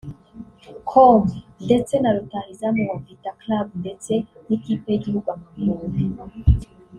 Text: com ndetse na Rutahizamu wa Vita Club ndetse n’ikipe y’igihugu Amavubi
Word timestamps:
com 0.89 1.19
ndetse 1.65 1.93
na 1.99 2.11
Rutahizamu 2.15 2.81
wa 2.89 2.95
Vita 3.05 3.31
Club 3.41 3.67
ndetse 3.81 4.13
n’ikipe 4.47 4.87
y’igihugu 4.91 5.27
Amavubi 5.35 6.05